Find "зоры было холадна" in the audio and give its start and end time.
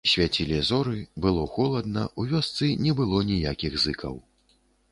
0.69-2.07